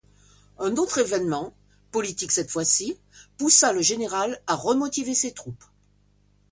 Un 0.57 0.77
autre 0.77 0.97
évènement, 0.97 1.53
politique 1.91 2.31
cette 2.31 2.49
fois-ci, 2.49 2.97
poussa 3.37 3.71
le 3.71 3.83
général 3.83 4.41
à 4.47 4.55
remotiver 4.55 5.13
ses 5.13 5.31
troupes. 5.31 5.63